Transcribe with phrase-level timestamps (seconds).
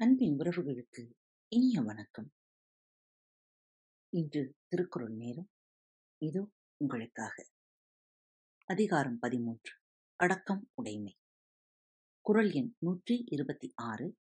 [0.00, 1.10] அன்பின் உறவுகளுக்கு
[1.48, 2.32] இனிய வணக்கம்.
[4.08, 5.48] இன்று திருக்குறள் நேரம்
[6.18, 7.48] இதோ உங்களுக்காக.
[8.64, 9.72] அதிகாரம் பதிமூன்று
[10.16, 11.16] அடக்கம் உடைமை.
[12.20, 14.16] குறள் எண் நூற்றி இருபத்தி ஆறு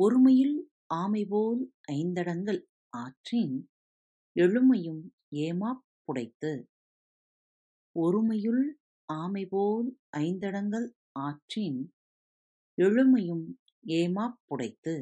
[0.00, 0.62] ஒருமையுள்
[0.94, 3.70] ஆமைபோல் ஐந்தடங்கள் ஆற்றின்
[4.36, 6.64] எழுமையும் ஏமாப் புடைத்து.
[7.98, 8.72] ஒருமையுள்
[9.12, 11.94] ஆமைபோல் ஐந்தடங்கள் ஆற்றின்
[12.76, 14.94] எழுமையும் ஏமாப் புடைத்து.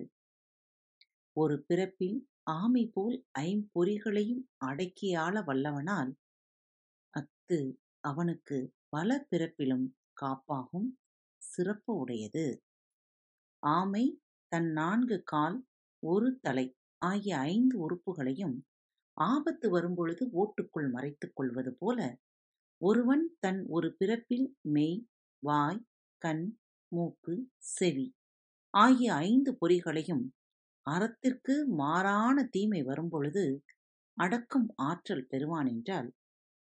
[1.36, 6.12] ஒரு பிறப்பில் ஆமைபோல் ஐம்பொறிகளையும் அடக்கியாள வல்லவனானால்
[7.14, 7.58] அஃது
[8.00, 9.86] அவனுக்குப் பல பிறப்பிலும்
[10.22, 10.88] காப்பாகும்
[11.42, 12.46] சிறப்பு உடையது.
[13.62, 14.04] ஆமை
[14.52, 15.66] தன் நான்கு கால்,
[16.02, 18.56] ஒரு தலை ஆகிய ஐந்து உறுப்புகளையும்
[19.16, 22.18] ஆபத்து வரும்பொழுது ஓட்டுக்குள் மறைத்துக் கொள்வது போல,
[22.80, 25.06] ஒருவன் தன் ஒரு பிறப்பில் மெய்,
[25.42, 25.86] வாய்,
[26.22, 26.58] கண்,
[26.92, 28.06] மூக்கு, செவி
[28.74, 30.24] ஆகிய ஐந்து பொறிகளையும்
[30.86, 33.44] அறத்திற்கு மாறான தீமை வரும்பொழுது
[34.18, 36.08] அடக்கும் ஆற்றல் பெறுவானென்றால்,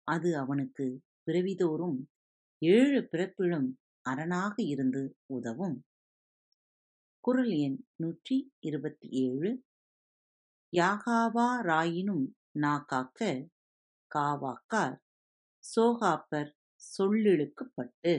[0.08, 0.86] அது அவனுக்கு
[1.26, 2.00] பிறவிதோறும்
[2.62, 3.68] ஏழு பிறப்பிலும்
[4.06, 5.78] அரணாக இருந்து உதவும்.
[7.24, 9.50] குறள் எண் நூற்றி இருபத்தி ஏழு
[10.74, 12.26] யாகாவா ராயினும்
[12.60, 13.22] நாகாக்க,
[14.12, 14.98] காவாக்கார்
[15.64, 16.50] சோகாப்பர்
[16.82, 18.14] சொல்லிழுக்குப்பட்டு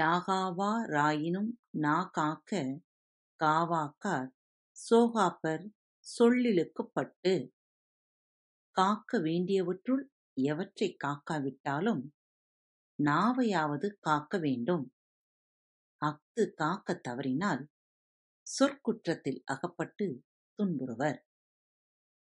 [0.00, 2.78] யாகாவா ராயினும் நாகாக்க,
[3.44, 4.28] காவாக்கார்
[4.90, 5.70] சோகாப்பர்
[6.18, 7.48] சொல்லிலுக்குப்பட்டு
[8.70, 12.02] காக்க வேண்டியவற்றுள் எவற்றைக் காக்காவிட்டாலும்
[13.02, 14.92] நாவையாவது காக்க வேண்டும்.
[15.96, 17.68] அஃது காக்கத் தவறினால்
[18.42, 20.24] சொற்குற்றத்தில் அகப்பட்டுத்
[20.58, 21.18] துன்புறுவர்.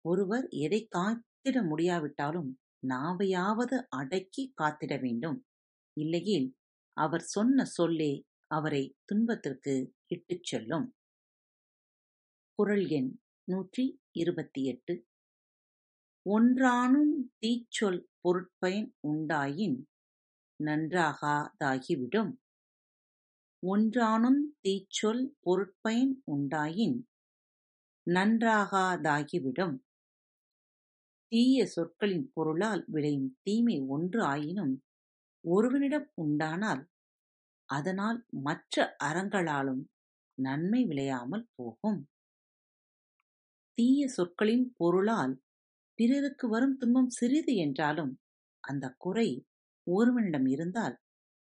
[0.01, 5.47] ஒருவர் எதைக் காத்திட முடியாவிட்டாலும் நாவையாவது அடக்கிக் காத்திட வேண்டும்.
[5.93, 6.57] இல்லையேல்
[6.97, 8.13] அவர் சொன்ன சொல்லே
[8.51, 9.75] அவரை துன்பத்திற்கு
[10.07, 10.87] இட்டுச் செல்லும்.
[12.59, 13.11] குறள் எண்
[13.49, 14.95] நூற்றி இருபத்தி எட்டு
[16.27, 19.77] ஒன்றானும் தீச்சொல் பொருட்பயன் உண்டாயின்
[20.61, 22.33] நன்றாகாதாகிவிடும்.
[23.63, 26.97] ஒன்றானும் தீச்சொல் பொருட்பயன் உண்டாயின்
[28.07, 29.77] நன்றாகாதாகிவிடும்.
[31.33, 34.75] தீய சொற்களின் பொருளால் விளையும் தீமை ஒன்று ஆயினும்
[35.47, 36.83] ஒருவனிடம் உண்டானால்
[37.69, 39.83] அதனால் மற்ற அறங்களாலும்
[40.39, 42.01] நன்மை விளையாமல் போகும்.
[43.79, 45.35] தீய சொற்களின் பொருளால்
[45.99, 48.13] பிறருக்கு வரும் துன்பம் சிறிது என்றாலும்
[48.65, 49.29] அந்தக் குறை
[49.87, 50.97] ஒருவனிடம் இருந்தால்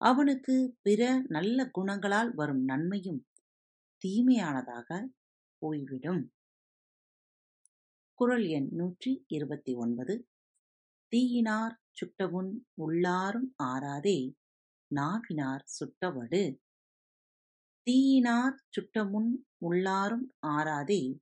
[0.00, 3.20] அவனுக்குப் பிற நல்ல குணங்களால் வரும் நன்மையும்
[4.02, 5.10] தீமையானதாகப்
[5.62, 6.22] போய்விடும்.
[8.14, 10.14] குறள் எண் நூற்றி இருபத்தி ஒன்பது
[11.16, 12.50] தீயினாற் சுட்டபுண்
[12.80, 14.34] உள்ளாரும் ஆறாதே
[14.94, 16.60] நாவினாற் சுட்ட வடு.
[17.86, 21.18] தீயினாற் சுட்டபுண் உள்ளாரும் ஆறாதே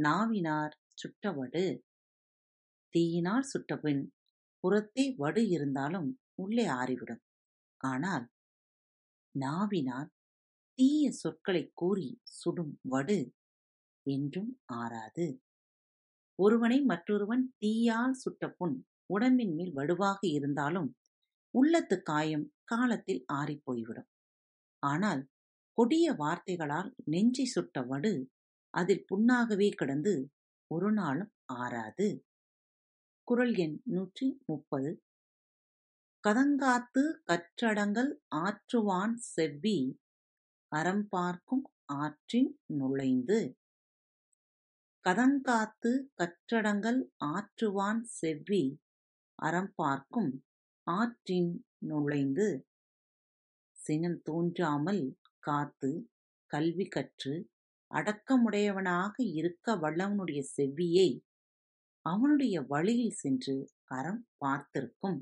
[0.00, 1.84] நாவினாற் சுட்ட வடு.
[2.88, 4.06] தீயினால் சுட்டபின்
[4.60, 7.22] புறத்தே வடு இருந்தாலும் உள்ளே ஆறிவிடும்.
[7.76, 8.28] ஆனால்
[9.38, 10.10] நாவினால்
[10.74, 13.34] தீய சொற்களைக் கூறிச் சுடும் வடு
[14.02, 15.42] என்றும் ஆறாது.
[16.34, 20.88] ஒருவனை மற்றொருவன் தீயால் சுட்ட புண் உடம்பின் மேல் வடுவாக இருந்தாலும்
[21.54, 24.10] உள்ளத்து காயம் காலத்தில் ஆறிப்போய்விடும்
[24.82, 25.22] ஆனால்
[25.78, 28.12] கொடிய வார்த்தைகளால் நெஞ்சை சுட்ட வடு
[28.74, 30.14] அதில் புண்ணாகவே கிடந்து
[30.70, 32.08] ஒரு நாளும் ஆறாது.
[33.28, 34.90] குறள் எண் நூற்றி முப்பது
[36.24, 38.10] கதங்காத்து கற்றடங்கள்
[38.40, 39.78] ஆற்றுவான் செவ்வி
[40.72, 41.64] அறம் பார்க்கும்
[42.00, 43.38] ஆற்றின் நுழைந்து.
[45.04, 47.00] கதங்காத்து கற்றடங்கள்
[47.30, 48.62] ஆற்றுவான் செவ்வி
[49.42, 50.30] அறம்பார்க்கும்
[50.86, 52.48] ஆற்றின் நுழைந்து.
[53.76, 55.02] சினம் தோன்றாமல்
[55.38, 55.90] காத்து
[56.50, 57.34] கல்வி கற்று
[57.90, 61.10] அடக்கமுடையவனாக இருக்க வல்லவனுடைய செவ்வியை
[62.06, 65.18] அவனுடைய வழியில் சென்று அறம் பார்த்திருக்கும்.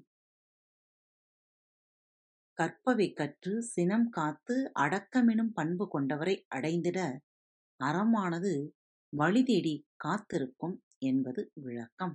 [2.58, 6.98] கற்பவை கற்று சினம் காத்து அடக்கமெனும் பண்பு கொண்டவரை அடைந்திட
[7.80, 8.52] அறமானது
[9.12, 12.14] வழி தேடி காத்திருக்கும் என்பது விளக்கம்.